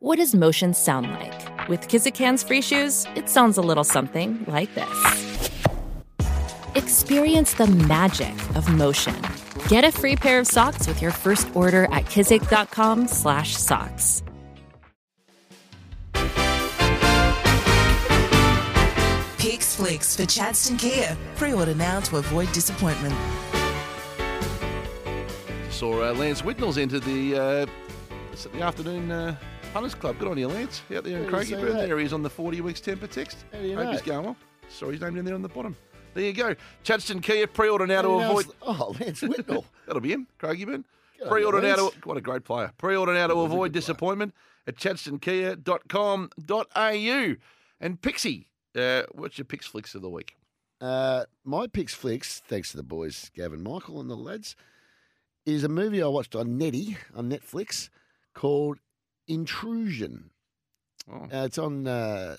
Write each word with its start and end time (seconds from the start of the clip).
What 0.00 0.18
does 0.18 0.32
motion 0.32 0.74
sound 0.74 1.10
like? 1.10 1.68
With 1.68 1.88
Kizik 1.88 2.16
hands-free 2.16 2.62
shoes, 2.62 3.04
it 3.16 3.28
sounds 3.28 3.58
a 3.58 3.60
little 3.60 3.82
something 3.82 4.44
like 4.46 4.72
this. 4.76 5.50
Experience 6.76 7.54
the 7.54 7.66
magic 7.66 8.32
of 8.54 8.72
motion. 8.72 9.16
Get 9.66 9.82
a 9.82 9.90
free 9.90 10.14
pair 10.14 10.38
of 10.38 10.46
socks 10.46 10.86
with 10.86 11.02
your 11.02 11.10
first 11.10 11.48
order 11.56 11.86
at 11.86 12.04
kizik.com/socks. 12.04 14.22
Picks 19.36 19.74
Flicks 19.74 20.14
for 20.14 20.22
Chadstone 20.22 20.78
Kia. 20.78 21.16
Pre-order 21.34 21.74
now 21.74 21.98
to 22.02 22.18
avoid 22.18 22.52
disappointment. 22.52 23.16
Saw 25.70 26.08
uh, 26.08 26.14
Lance 26.14 26.42
Whitnell's 26.42 26.78
entered 26.78 27.02
the 27.02 27.36
uh, 27.36 27.66
the 28.52 28.62
afternoon 28.62 29.10
uh, 29.10 29.34
Hunters 29.72 29.94
Club. 29.94 30.18
Good 30.18 30.28
on 30.28 30.36
you, 30.38 30.48
Lance. 30.48 30.82
Out 30.94 31.04
there 31.04 31.18
in 31.18 31.26
Craigieburn. 31.30 31.74
There 31.74 31.98
he 31.98 32.04
is 32.06 32.12
on 32.12 32.22
the 32.22 32.30
40 32.30 32.60
weeks 32.62 32.80
temper 32.80 33.06
text. 33.06 33.44
How 33.52 33.60
do 33.60 33.66
you 33.66 33.76
Hope 33.76 33.84
know? 33.84 33.92
he's 33.92 34.02
going 34.02 34.24
well. 34.24 34.36
Saw 34.68 34.90
his 34.90 35.00
name 35.00 35.14
down 35.14 35.24
there 35.24 35.34
on 35.34 35.42
the 35.42 35.48
bottom. 35.48 35.76
There 36.14 36.24
you 36.24 36.32
go. 36.32 36.54
Chadstone 36.84 37.22
Kia, 37.22 37.46
pre-order 37.46 37.86
now 37.86 38.02
to 38.02 38.08
How 38.08 38.14
do 38.14 38.14
you 38.14 38.20
know 38.20 38.30
avoid... 38.30 38.46
Oh, 38.62 38.96
Lance 39.00 39.20
Whitnell. 39.20 39.64
That'll 39.86 40.00
be 40.00 40.12
him, 40.12 40.26
Craigieburn. 40.40 40.82
Good 41.18 41.28
Pre-order 41.28 41.60
now 41.60 41.76
to... 41.76 41.92
What 42.04 42.16
a 42.16 42.20
great 42.20 42.44
player. 42.44 42.72
Pre-order 42.78 43.14
now 43.14 43.26
to 43.28 43.34
a 43.34 43.44
avoid 43.44 43.50
good 43.50 43.58
player. 43.58 43.68
disappointment 43.80 44.34
at 44.66 44.76
chadstonekia.com.au. 44.76 47.34
And 47.80 48.02
Pixie, 48.02 48.48
uh, 48.76 49.02
what's 49.12 49.38
your 49.38 49.44
Picks 49.44 49.66
Flicks 49.66 49.94
of 49.94 50.02
the 50.02 50.10
week? 50.10 50.34
Uh, 50.80 51.24
my 51.44 51.66
picks 51.66 51.92
flicks, 51.94 52.40
thanks 52.46 52.70
to 52.70 52.76
the 52.76 52.84
boys 52.84 53.30
Gavin 53.34 53.62
Michael 53.62 54.00
and 54.00 54.08
the 54.08 54.16
lads, 54.16 54.54
is 55.44 55.64
a 55.64 55.68
movie 55.68 56.00
I 56.02 56.06
watched 56.06 56.36
on 56.36 56.56
Netty 56.56 56.96
on 57.14 57.28
Netflix 57.28 57.88
called 58.32 58.78
Intrusion. 59.28 60.30
Oh, 61.10 61.24
Uh, 61.32 61.44
it's 61.44 61.58
on. 61.58 61.86
Uh, 61.86 62.36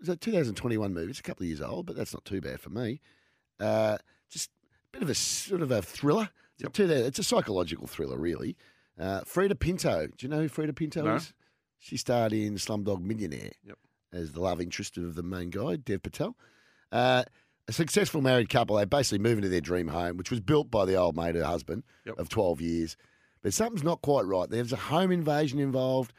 it's 0.00 0.08
a 0.08 0.16
2021 0.16 0.92
movie. 0.92 1.10
It's 1.10 1.20
a 1.20 1.22
couple 1.22 1.44
of 1.44 1.48
years 1.48 1.60
old, 1.60 1.86
but 1.86 1.94
that's 1.96 2.12
not 2.12 2.24
too 2.24 2.40
bad 2.40 2.58
for 2.60 2.70
me. 2.70 3.00
Uh, 3.60 3.98
just 4.28 4.50
a 4.50 4.92
bit 4.92 5.02
of 5.02 5.08
a 5.10 5.14
sort 5.14 5.62
of 5.62 5.70
a 5.70 5.80
thriller. 5.80 6.30
It's, 6.58 6.78
a, 6.78 7.06
it's 7.06 7.18
a 7.18 7.22
psychological 7.24 7.86
thriller, 7.86 8.18
really. 8.18 8.56
Uh, 8.98 9.20
Freida 9.22 9.58
Pinto. 9.58 10.06
Do 10.08 10.12
you 10.18 10.28
know 10.28 10.40
who 10.40 10.48
Freida 10.48 10.74
Pinto 10.74 11.02
No. 11.02 11.14
is? 11.16 11.32
She 11.78 11.96
starred 11.96 12.32
in 12.32 12.54
Slumdog 12.54 13.00
Millionaire 13.00 13.50
Yep. 13.64 13.78
as 14.12 14.32
the 14.32 14.40
love 14.40 14.60
interest 14.60 14.96
of 14.98 15.14
the 15.14 15.22
main 15.22 15.50
guy, 15.50 15.76
Dev 15.76 16.02
Patel. 16.02 16.36
Uh, 16.92 17.24
a 17.68 17.72
successful 17.72 18.20
married 18.20 18.48
couple. 18.48 18.76
They 18.76 18.84
basically 18.84 19.18
move 19.20 19.38
into 19.38 19.48
their 19.48 19.60
dream 19.60 19.88
home, 19.88 20.16
which 20.16 20.30
was 20.30 20.40
built 20.40 20.70
by 20.70 20.84
the 20.84 20.94
old 20.96 21.16
mate, 21.16 21.34
her 21.36 21.44
husband, 21.44 21.84
Yep. 22.06 22.18
of 22.18 22.28
12 22.28 22.60
years. 22.60 22.96
But 23.42 23.52
something's 23.54 23.82
not 23.82 24.02
quite 24.02 24.24
right. 24.24 24.48
There's 24.48 24.72
a 24.72 24.76
home 24.76 25.10
invasion 25.10 25.58
involved 25.58 26.12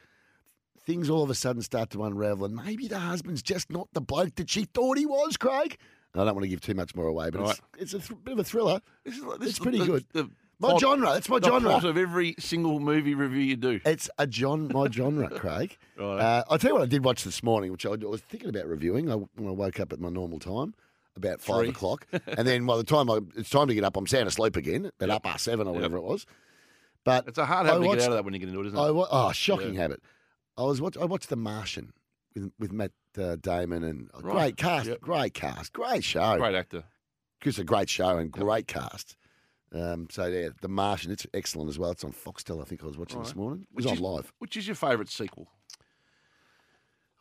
things 0.86 1.10
all 1.10 1.24
of 1.24 1.30
a 1.30 1.36
sudden 1.36 1.62
start 1.62 1.90
to 1.92 2.04
unravel, 2.04 2.46
and 2.46 2.56
maybe 2.56 2.88
the 2.90 3.00
husband's 3.00 3.42
just 3.42 3.70
not 3.72 3.88
the 3.94 4.02
bloke 4.02 4.36
that 4.36 4.50
she 4.50 4.66
thought 4.66 4.98
he 4.98 5.06
was, 5.06 5.38
Craig. 5.38 5.78
I 6.14 6.26
don't 6.26 6.36
want 6.36 6.44
to 6.44 6.50
give 6.50 6.60
too 6.62 6.74
much 6.74 6.94
more 6.96 7.08
away, 7.08 7.30
but 7.30 7.40
Right. 7.42 7.60
it's, 7.80 7.94
it's 7.94 8.06
a 8.06 8.08
th- 8.10 8.24
bit 8.26 8.34
of 8.34 8.40
a 8.40 8.44
thriller. 8.44 8.82
this 9.06 9.16
is, 9.18 9.24
this 9.24 9.34
It's 9.40 9.46
is 9.54 9.60
pretty 9.60 9.80
the- 9.80 9.86
good. 9.86 10.06
The, 10.12 10.24
My 10.60 10.70
plot- 10.72 10.82
genre. 10.82 11.14
That's 11.14 11.30
my 11.30 11.40
the 11.40 11.48
genre. 11.48 11.70
plot 11.70 11.84
of 11.86 11.98
every 11.98 12.36
single 12.38 12.80
movie 12.82 13.16
review 13.16 13.42
you 13.42 13.56
do. 13.56 13.80
It's 13.86 14.10
a 14.18 14.28
John, 14.28 14.68
my 14.74 14.90
genre, 14.90 15.30
Craig. 15.30 15.78
Right. 15.98 16.20
Uh, 16.20 16.44
I'll 16.50 16.58
tell 16.58 16.72
you 16.72 16.76
what 16.76 16.84
I 16.84 16.88
did 16.88 17.06
watch 17.06 17.24
this 17.24 17.42
morning, 17.44 17.72
which 17.72 17.86
I 17.86 17.90
was 17.92 18.20
thinking 18.22 18.50
about 18.50 18.66
reviewing 18.68 19.10
I, 19.10 19.16
when 19.16 19.48
I 19.48 19.52
woke 19.52 19.80
up 19.80 19.94
at 19.94 20.00
my 20.02 20.10
normal 20.10 20.40
time, 20.40 20.74
about 21.16 21.40
five 21.40 21.60
Three. 21.62 21.70
o'clock. 21.70 22.06
and 22.28 22.46
then 22.48 22.66
by 22.66 22.76
the 22.78 22.84
time 22.84 23.10
I, 23.10 23.20
it's 23.38 23.50
time 23.50 23.68
to 23.70 23.74
get 23.74 23.84
up, 23.86 23.96
I'm 23.96 24.06
sound 24.08 24.28
asleep 24.28 24.56
again, 24.58 24.92
at 25.00 25.10
up 25.10 25.24
past 25.24 25.46
seven 25.46 25.66
or 25.68 25.72
Yep. 25.72 25.76
whatever 25.76 25.98
it 25.98 26.04
was. 26.04 26.26
But 27.04 27.28
It's 27.28 27.38
a 27.38 27.46
hard 27.46 27.66
I 27.68 27.72
habit 27.72 27.82
to 27.82 27.88
watched- 27.88 28.00
get 28.00 28.06
out 28.06 28.12
of 28.12 28.18
that 28.18 28.26
when 28.26 28.34
you 28.34 28.40
get 28.40 28.50
into 28.50 28.62
it, 28.62 28.68
isn't 28.68 28.78
it? 28.80 28.82
I 28.82 28.88
oh, 28.90 29.32
shocking 29.32 29.74
Yeah. 29.74 29.82
habit. 29.82 30.02
I 30.58 30.64
was 30.64 30.80
watch, 30.82 30.98
I 30.98 31.06
watched 31.06 31.30
The 31.30 31.36
Martian 31.36 31.94
with 32.36 32.52
with 32.60 32.72
Matt 32.72 32.92
uh, 33.18 33.36
Damon 33.36 33.84
and 33.84 34.10
a 34.14 34.20
Right. 34.22 34.34
great 34.34 34.58
cast, 34.58 34.88
Yep. 34.88 35.02
great 35.02 35.34
cast, 35.34 35.74
great 35.74 36.04
show. 36.04 36.38
Great 36.38 36.56
actor. 36.56 36.84
It's 37.44 37.60
a 37.60 37.64
great 37.64 37.90
show 37.90 38.18
and 38.18 38.32
great 38.32 38.68
cast. 38.68 39.18
Um, 39.74 40.08
so 40.10 40.28
yeah, 40.28 40.50
The 40.62 40.68
Martian, 40.70 41.12
it's 41.12 41.26
excellent 41.34 41.70
as 41.70 41.78
well. 41.78 41.92
It's 41.92 42.04
on 42.04 42.14
Foxtel. 42.14 42.62
I 42.62 42.66
think 42.66 42.84
I 42.84 42.88
was 42.88 42.98
watching 42.98 43.22
this 43.22 43.36
morning. 43.36 43.64
It 43.70 43.76
was 43.76 43.86
Which 43.86 43.92
on 43.92 43.98
is- 43.98 44.02
live. 44.02 44.34
Which 44.40 44.56
is 44.58 44.68
your 44.68 44.76
favourite 44.76 45.10
sequel? 45.10 45.48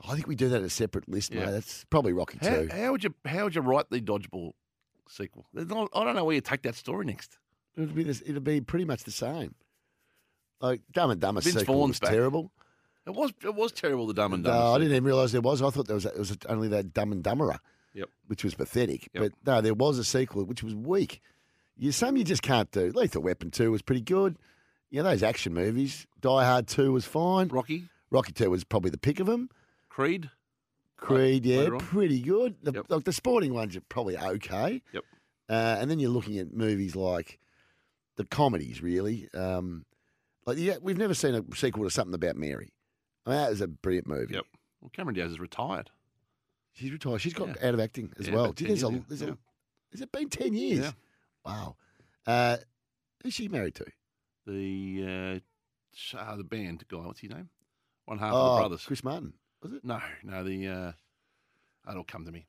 I 0.04 0.14
think 0.14 0.26
we 0.26 0.34
do 0.34 0.48
that 0.48 0.58
as 0.60 0.66
a 0.66 0.70
separate 0.70 1.08
list, 1.08 1.32
Yeah. 1.32 1.46
mate. 1.46 1.52
That's 1.52 1.84
probably 1.84 2.12
Rocky 2.12 2.38
How, 2.40 2.48
Two. 2.62 2.68
how 2.72 2.90
would 2.92 3.04
you 3.04 3.14
how 3.24 3.44
would 3.44 3.54
you 3.54 3.62
write 3.62 3.88
the 3.90 4.00
dodgeball 4.00 4.52
sequel? 5.08 5.46
I 5.56 5.64
don't 5.64 6.14
know 6.14 6.24
where 6.24 6.34
you 6.34 6.40
take 6.40 6.62
that 6.62 6.74
story 6.74 7.06
next. 7.06 7.38
It'll 7.76 7.94
be 7.94 8.02
this, 8.02 8.22
it'll 8.26 8.40
be 8.42 8.60
pretty 8.60 8.84
much 8.84 9.04
the 9.04 9.10
same. 9.12 9.54
Like 10.62 10.80
Dumb 10.92 11.10
and 11.10 11.20
Dumber 11.20 11.40
Vince 11.42 11.58
sequel 11.58 11.74
Vaughn's 11.74 11.94
was 11.94 12.00
back. 12.00 12.10
terrible. 12.10 12.50
It 13.06 13.10
was 13.10 13.32
it 13.44 13.54
was 13.54 13.72
terrible. 13.72 14.06
The 14.06 14.14
Dumb 14.14 14.32
and 14.32 14.44
Dumber. 14.44 14.58
No. 14.58 14.74
I 14.74 14.78
didn't 14.78 14.92
even 14.92 15.04
realise 15.04 15.32
there 15.32 15.40
was. 15.42 15.60
I 15.60 15.68
thought 15.70 15.86
there 15.88 15.96
was 15.96 16.06
it 16.06 16.16
was 16.18 16.36
only 16.48 16.68
that 16.68 16.94
Dumb 16.94 17.12
and 17.12 17.22
Dumberer. 17.22 17.58
Yep. 17.94 18.08
which 18.28 18.42
was 18.42 18.54
pathetic. 18.54 19.10
Yep. 19.12 19.22
But 19.22 19.32
no, 19.44 19.60
there 19.60 19.74
was 19.74 19.98
a 19.98 20.04
sequel 20.04 20.44
which 20.44 20.62
was 20.62 20.74
weak. 20.74 21.20
You 21.76 21.92
some 21.92 22.16
you 22.16 22.24
just 22.24 22.40
can't 22.42 22.70
do. 22.70 22.90
Lethal 22.94 23.20
Weapon 23.22 23.50
two 23.50 23.70
was 23.70 23.82
pretty 23.82 24.00
good. 24.00 24.38
You 24.90 25.02
know 25.02 25.10
those 25.10 25.22
action 25.22 25.52
movies. 25.52 26.06
Die 26.20 26.44
Hard 26.44 26.68
two 26.68 26.92
was 26.92 27.04
fine. 27.04 27.48
Rocky, 27.48 27.84
Rocky 28.10 28.32
two 28.32 28.48
was 28.50 28.62
probably 28.64 28.90
the 28.90 28.98
pick 28.98 29.20
of 29.20 29.26
them. 29.26 29.50
Creed. 29.90 30.30
Creed, 30.96 31.44
yeah, 31.44 31.58
later 31.58 31.74
on. 31.74 31.80
pretty 31.80 32.20
good. 32.20 32.54
The, 32.62 32.72
Yep. 32.72 32.86
like 32.88 33.04
the 33.04 33.12
sporting 33.12 33.52
ones 33.52 33.74
are 33.76 33.80
probably 33.88 34.16
okay. 34.16 34.80
Yep. 34.92 35.04
Uh, 35.50 35.76
and 35.80 35.90
then 35.90 35.98
you're 35.98 36.10
looking 36.10 36.38
at 36.38 36.52
movies 36.54 36.94
like 36.94 37.40
the 38.16 38.24
comedies, 38.24 38.80
really. 38.82 39.28
Um, 39.34 39.84
like 40.46 40.58
yeah, 40.58 40.76
we've 40.80 40.98
never 40.98 41.14
seen 41.14 41.34
a 41.34 41.44
sequel 41.56 41.84
to 41.84 41.90
something 41.90 42.14
about 42.14 42.36
Mary. 42.36 42.72
I 43.26 43.30
mean, 43.30 43.38
that 43.38 43.50
was 43.50 43.60
a 43.60 43.68
brilliant 43.68 44.06
movie. 44.06 44.34
Yep. 44.34 44.44
Well, 44.80 44.90
Cameron 44.92 45.14
Diaz 45.14 45.32
is 45.32 45.40
retired. 45.40 45.90
She's 46.72 46.90
retired. 46.90 47.20
She's 47.20 47.34
got 47.34 47.48
Yeah. 47.48 47.68
out 47.68 47.74
of 47.74 47.80
acting 47.80 48.12
as 48.18 48.28
Yeah, 48.28 48.34
well. 48.34 48.52
Gee, 48.52 48.64
10 48.64 48.68
there's 48.68 48.82
a, 48.82 49.04
there's 49.08 49.22
yeah. 49.22 49.28
a, 49.28 49.36
has 49.92 50.00
it 50.00 50.10
been 50.10 50.28
ten 50.28 50.54
years? 50.54 50.86
Yeah. 50.86 50.92
Wow. 51.44 51.76
Uh, 52.26 52.56
who's 53.22 53.34
she 53.34 53.48
married 53.48 53.74
to? 53.76 53.86
The 54.46 55.40
uh, 56.14 56.16
uh, 56.18 56.36
the 56.36 56.44
band 56.44 56.84
guy. 56.88 56.98
What's 56.98 57.20
his 57.20 57.30
name? 57.30 57.48
One 58.06 58.18
half 58.18 58.32
of 58.32 58.34
oh, 58.34 58.54
the 58.54 58.60
brothers. 58.60 58.84
Chris 58.84 59.04
Martin. 59.04 59.34
Was 59.62 59.72
it? 59.72 59.84
No, 59.84 60.00
no. 60.24 60.42
The 60.42 60.66
uh, 60.66 60.92
that'll 61.86 62.04
come 62.04 62.24
to 62.24 62.32
me. 62.32 62.46